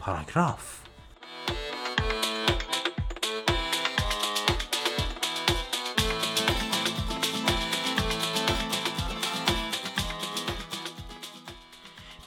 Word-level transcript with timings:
paragraph. 0.00 0.87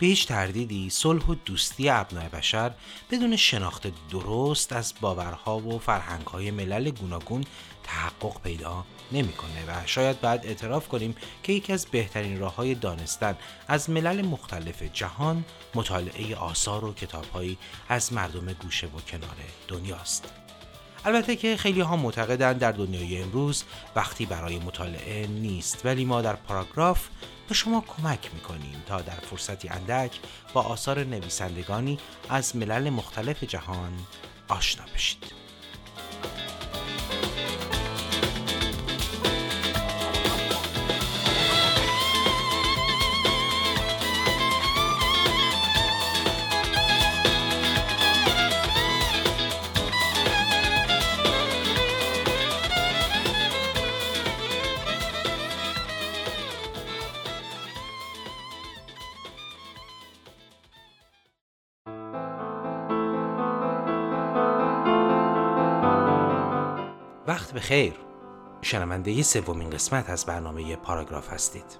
به 0.02 0.08
هیچ 0.08 0.28
تردیدی 0.28 0.90
صلح 0.90 1.26
و 1.26 1.36
دوستی 1.46 1.90
ابنای 1.90 2.30
بشر 2.30 2.72
بدون 3.12 3.36
شناخت 3.36 3.88
درست 4.12 4.74
از 4.74 4.94
باورها 5.02 5.60
و 5.60 5.80
فرهنگهای 5.80 6.52
ملل 6.52 6.90
گوناگون 6.90 7.44
تحقق 7.84 8.42
پیدا 8.42 8.86
نمی‌کنه 9.12 9.66
و 9.68 9.86
شاید 9.86 10.22
بعد 10.22 10.46
اعتراف 10.46 10.88
کنیم 10.88 11.16
که 11.44 11.54
یکی 11.54 11.74
از 11.74 11.86
بهترین 11.86 12.40
راه 12.40 12.56
های 12.56 12.76
دانستن 12.76 13.38
از 13.68 13.90
ملل 13.90 14.26
مختلف 14.26 14.84
جهان 14.84 15.46
مطالعه 15.76 16.36
آثار 16.36 16.86
و 16.86 16.94
کتابهایی 16.94 17.58
از 17.90 18.14
مردم 18.14 18.54
گوشه 18.54 18.88
و 18.88 19.02
کنار 19.12 19.38
دنیاست. 19.68 20.34
البته 21.06 21.36
که 21.36 21.58
خیلی 21.58 21.82
ها 21.82 21.96
معتقدند 21.96 22.60
در 22.60 22.72
دنیای 22.72 23.22
امروز 23.22 23.64
وقتی 23.96 24.26
برای 24.26 24.60
مطالعه 24.60 25.28
نیست 25.28 25.86
ولی 25.86 26.06
ما 26.06 26.22
در 26.22 26.36
پاراگراف 26.36 27.08
به 27.52 27.56
شما 27.56 27.84
کمک 27.88 28.34
می‌کنیم 28.34 28.84
تا 28.86 29.02
در 29.02 29.14
فرصتی 29.14 29.70
اندک 29.70 30.20
با 30.54 30.62
آثار 30.62 31.04
نویسندگانی 31.04 32.00
از 32.30 32.56
ملل 32.56 32.90
مختلف 32.90 33.44
جهان 33.44 33.94
آشنا 34.48 34.86
بشید. 34.96 35.24
وقت 67.32 67.52
به 67.52 67.60
خیر. 67.60 67.94
شنونده 68.62 69.24
سومین 69.24 69.70
قسمت 69.70 70.10
از 70.10 70.26
برنامه 70.26 70.76
پاراگراف 70.76 71.34
هستید. 71.34 71.80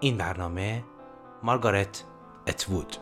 این 0.00 0.16
برنامه 0.16 0.84
مارگارت 1.42 2.04
اتوود. 2.46 2.96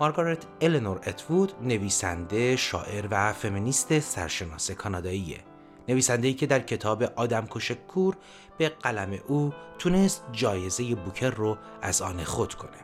مارگارت 0.00 0.46
النور 0.60 1.00
اتوود 1.06 1.52
نویسنده، 1.62 2.56
شاعر 2.56 3.08
و 3.10 3.32
فمینیست 3.32 3.98
سرشناس 3.98 4.70
کاناداییه. 4.70 5.49
نویسنده 5.88 6.32
که 6.32 6.46
در 6.46 6.60
کتاب 6.60 7.02
آدم 7.02 7.46
کور 7.88 8.16
به 8.58 8.68
قلم 8.68 9.18
او 9.28 9.52
تونست 9.78 10.24
جایزه 10.32 10.94
بوکر 10.94 11.30
رو 11.30 11.56
از 11.82 12.02
آن 12.02 12.24
خود 12.24 12.54
کنه. 12.54 12.78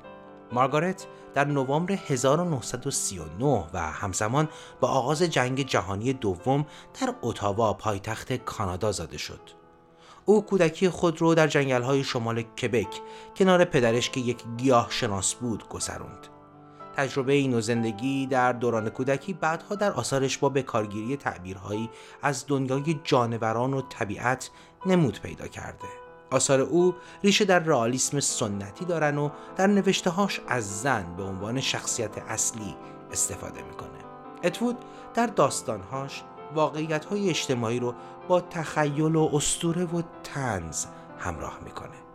مارگارت 0.53 1.06
در 1.34 1.44
نوامبر 1.44 1.92
1939 1.92 3.64
و 3.72 3.78
همزمان 3.78 4.48
با 4.80 4.88
آغاز 4.88 5.22
جنگ 5.22 5.66
جهانی 5.66 6.12
دوم 6.12 6.66
در 7.00 7.14
اتاوا 7.22 7.72
پایتخت 7.72 8.32
کانادا 8.32 8.93
زاده 8.93 9.19
شد. 9.19 9.41
او 10.25 10.47
کودکی 10.47 10.88
خود 10.88 11.20
رو 11.20 11.34
در 11.34 11.47
جنگل 11.47 11.82
های 11.82 12.04
شمال 12.04 12.43
کبک 12.43 13.00
کنار 13.37 13.65
پدرش 13.65 14.10
که 14.10 14.20
یک 14.20 14.44
گیاه 14.56 14.87
شناس 14.91 15.34
بود 15.34 15.69
گذروند. 15.69 16.35
تجربه 16.96 17.32
این 17.32 17.54
و 17.54 17.60
زندگی 17.60 18.26
در 18.26 18.52
دوران 18.52 18.88
کودکی 18.88 19.32
بعدها 19.32 19.74
در 19.74 19.92
آثارش 19.92 20.38
با 20.38 20.48
بکارگیری 20.48 21.16
تعبیرهایی 21.16 21.90
از 22.22 22.44
دنیای 22.48 23.00
جانوران 23.04 23.74
و 23.74 23.82
طبیعت 23.88 24.50
نمود 24.86 25.20
پیدا 25.20 25.46
کرده. 25.46 25.88
آثار 26.30 26.60
او 26.60 26.94
ریشه 27.24 27.44
در 27.44 27.58
رئالیسم 27.58 28.20
سنتی 28.20 28.84
دارن 28.84 29.18
و 29.18 29.30
در 29.56 29.66
نوشتههاش 29.66 30.40
از 30.48 30.82
زن 30.82 31.16
به 31.16 31.22
عنوان 31.22 31.60
شخصیت 31.60 32.18
اصلی 32.28 32.76
استفاده 33.12 33.62
می‌کنه. 33.62 33.98
اتوود 34.44 34.76
در 35.14 35.26
داستانهاش 35.26 36.22
واقعیت 36.54 37.04
های 37.04 37.30
اجتماعی 37.30 37.80
رو 37.80 37.94
با 38.28 38.40
تخیل 38.40 39.16
و 39.16 39.30
استوره 39.32 39.84
و 39.84 40.02
تنز 40.24 40.86
همراه 41.18 41.58
می‌کنه. 41.64 42.06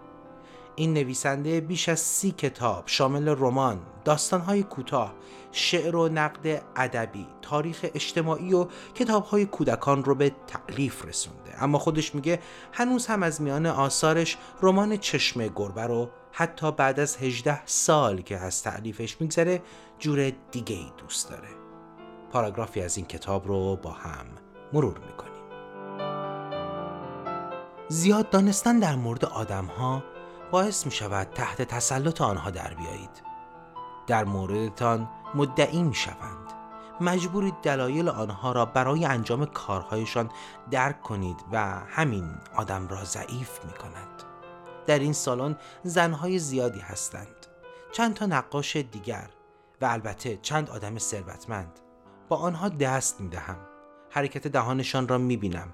این 0.75 0.93
نویسنده 0.93 1.61
بیش 1.61 1.89
از 1.89 1.99
سی 1.99 2.31
کتاب 2.31 2.83
شامل 2.85 3.27
رمان، 3.27 3.79
داستانهای 4.05 4.63
کوتاه، 4.63 5.13
شعر 5.51 5.95
و 5.95 6.09
نقد 6.09 6.63
ادبی، 6.75 7.27
تاریخ 7.41 7.85
اجتماعی 7.93 8.53
و 8.53 8.67
کتابهای 8.95 9.45
کودکان 9.45 10.03
رو 10.03 10.15
به 10.15 10.31
تعلیف 10.47 11.05
رسونده. 11.05 11.63
اما 11.63 11.77
خودش 11.77 12.15
میگه 12.15 12.39
هنوز 12.71 13.07
هم 13.07 13.23
از 13.23 13.41
میان 13.41 13.65
آثارش 13.65 14.37
رمان 14.61 14.97
چشم 14.97 15.47
گربه 15.47 15.83
رو 15.83 16.09
حتی 16.31 16.71
بعد 16.71 16.99
از 16.99 17.17
18 17.17 17.65
سال 17.65 18.21
که 18.21 18.37
از 18.37 18.63
تعلیفش 18.63 19.21
میگذره 19.21 19.61
جور 19.99 20.31
دیگه 20.51 20.75
ای 20.75 20.91
دوست 20.97 21.29
داره. 21.29 21.49
پاراگرافی 22.31 22.81
از 22.81 22.97
این 22.97 23.05
کتاب 23.05 23.47
رو 23.47 23.75
با 23.75 23.91
هم 23.91 24.25
مرور 24.73 24.97
می‌کنیم. 24.97 25.31
زیاد 27.89 28.29
دانستن 28.29 28.79
در 28.79 28.95
مورد 28.95 29.25
آدم 29.25 29.65
ها 29.65 30.03
باعث 30.51 30.85
می 30.85 30.91
شود 30.91 31.28
تحت 31.28 31.62
تسلط 31.62 32.22
آنها 32.22 32.50
در 32.50 32.73
بیایید. 32.73 33.22
در 34.07 34.23
موردتان 34.23 35.09
مدعی 35.35 35.84
می 35.84 35.95
شوند 35.95 36.51
مجبورید 37.01 37.53
دلایل 37.63 38.09
آنها 38.09 38.51
را 38.51 38.66
برای 38.66 39.06
انجام 39.06 39.45
کارهایشان 39.45 40.29
درک 40.72 41.01
کنید 41.01 41.38
و 41.51 41.57
همین 41.88 42.31
آدم 42.56 42.88
را 42.88 43.03
ضعیف 43.03 43.66
می 43.66 43.73
کند 43.73 44.23
در 44.88 45.00
این 45.00 45.13
سالن 45.13 45.57
زنهای 45.84 46.40
زیادی 46.40 46.79
هستند. 46.79 47.45
چند 47.91 48.13
تا 48.13 48.25
نقاش 48.25 48.75
دیگر 48.75 49.29
و 49.81 49.85
البته 49.85 50.38
چند 50.41 50.69
آدم 50.69 50.97
ثروتمند. 50.97 51.79
با 52.29 52.38
آنها 52.38 52.69
دست 52.69 53.22
می 53.22 53.29
دهم 53.29 53.57
حرکت 54.09 54.47
دهانشان 54.47 55.07
را 55.07 55.17
می 55.17 55.38
بینم 55.38 55.73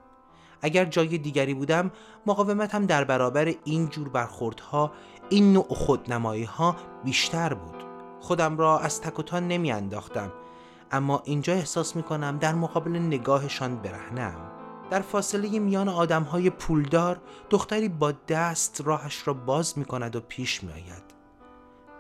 اگر 0.62 0.86
جای 0.86 1.18
دیگری 1.18 1.54
بودم 1.54 1.92
مقاومتم 2.26 2.86
در 2.86 3.04
برابر 3.04 3.54
این 3.64 3.90
جور 3.90 4.10
برخوردها 4.10 4.92
این 5.30 5.54
نوع 5.54 5.68
خودنمایی 5.70 6.44
ها 6.44 6.76
بیشتر 7.04 7.54
بود. 7.54 7.84
خودم 8.20 8.58
را 8.58 8.80
از 8.80 9.02
تک 9.02 9.34
و 9.34 9.40
نمی 9.40 9.72
انداختم 9.72 10.32
اما 10.92 11.22
اینجا 11.26 11.54
احساس 11.54 11.96
می 11.96 12.04
کنم 12.04 12.38
در 12.38 12.56
مقابل 12.56 12.92
نگاهشان 12.92 13.76
برهنم. 13.76 14.36
در 14.90 15.02
فاصله 15.02 15.60
میان 15.60 15.90
آدم 15.90 16.24
های 16.24 16.50
پولدار 16.50 17.22
دختری 17.50 17.90
با 17.90 18.12
دست 18.12 18.82
راهش 18.86 19.28
را 19.28 19.34
باز 19.34 19.78
می 19.78 19.86
کند 19.86 20.16
و 20.16 20.20
پیش 20.20 20.64
می 20.64 20.72
آید 20.72 21.04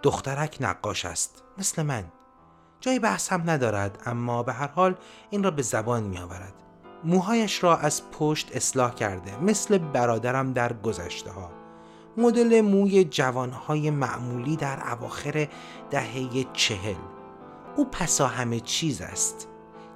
دخترک 0.04 0.58
نقاش 0.62 1.06
است 1.06 1.44
مثل 1.58 1.84
من. 1.84 2.04
جای 2.80 3.00
بحث 3.00 3.32
هم 3.32 3.50
ندارد 3.50 4.04
اما 4.06 4.44
به 4.44 4.54
هر 4.54 4.68
حال 4.68 4.96
این 5.30 5.44
را 5.44 5.52
به 5.52 5.62
زبان 5.62 6.04
می 6.04 6.18
آورد 6.18 6.54
موهایش 7.04 7.64
را 7.64 7.78
از 7.78 8.02
پشت 8.12 8.56
اصلاح 8.56 8.94
کرده 8.94 9.44
مثل 9.44 9.78
برادرم 9.78 10.54
در 10.54 10.74
گذشته 10.74 11.32
ها 11.32 11.52
مدل 12.18 12.62
موی 12.62 13.04
جوانهای 13.04 13.90
معمولی 13.90 14.56
در 14.56 14.92
اواخر 14.94 15.48
دهه 15.90 16.46
چهل. 16.54 16.96
او 17.76 17.86
پسا 17.86 18.28
همه 18.28 18.60
چیز 18.60 19.02
است. 19.02 19.48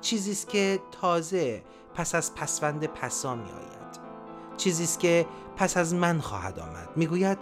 چیزی 0.02 0.32
است 0.32 0.50
که 0.50 0.80
تازه 1.02 1.64
پس 1.96 2.16
از 2.16 2.36
پسوند 2.36 2.86
پسا 2.86 3.36
می 3.36 3.42
آید 3.42 3.82
چیزی 4.58 4.84
است 4.84 5.00
که 5.00 5.26
پس 5.56 5.78
از 5.78 5.94
من 5.94 6.20
خواهد 6.20 6.60
آمد. 6.60 6.90
می‌گوید 6.96 7.38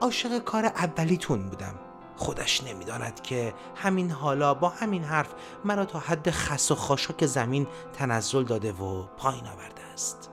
عاشق 0.00 0.38
کار 0.38 0.64
اولیتون 0.64 1.42
بودم. 1.48 1.74
خودش 2.16 2.64
نمی‌داند 2.64 3.20
که 3.20 3.54
همین 3.76 4.10
حالا 4.10 4.54
با 4.54 4.68
همین 4.68 5.04
حرف 5.04 5.34
مرا 5.64 5.84
تا 5.84 5.98
حد 5.98 6.30
خس 6.30 6.70
و 6.70 6.74
خاشاک 6.74 7.26
زمین 7.26 7.66
تنزل 7.92 8.44
داده 8.44 8.72
و 8.72 9.02
پایین 9.02 9.46
آورده 9.46 9.82
است. 9.82 10.30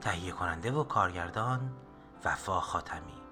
تهیه 0.00 0.32
کننده 0.32 0.72
و 0.72 0.84
کارگردان 0.84 1.72
وفا 2.24 2.60
خاتمی. 2.60 3.22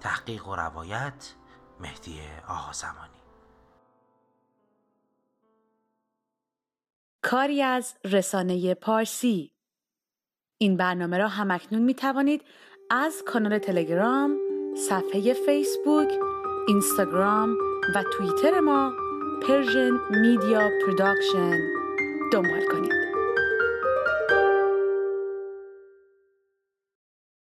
تحقیق 0.00 0.48
و 0.48 0.56
روایت 0.56 1.34
مهدی 1.80 2.20
آقازمانی. 2.48 3.18
کاری 7.22 7.62
از 7.62 7.94
رسانه 8.04 8.74
پارسی. 8.74 9.52
این 10.58 10.76
برنامه 10.76 11.18
را 11.18 11.28
هم‌اکنون 11.28 11.82
می 11.82 11.94
توانید 11.94 12.44
از 12.90 13.22
کانال 13.22 13.58
تلگرام، 13.58 14.36
صفحه 14.88 15.32
فیسبوک، 15.32 16.08
اینستاگرام 16.68 17.56
و 17.94 18.04
توییتر 18.16 18.60
ما 18.60 18.92
Persian 19.42 19.90
Media 20.10 20.68
Production 20.82 21.58
دنبال 22.32 22.66
کنید. 22.72 23.07